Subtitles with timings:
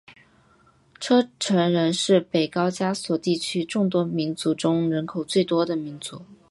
[0.99, 6.25] 车臣人是北高加索地区众多民族中人口最多的民族。